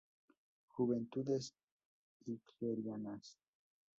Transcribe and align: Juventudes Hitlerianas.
Juventudes 0.75 1.45
Hitlerianas. 2.25 3.37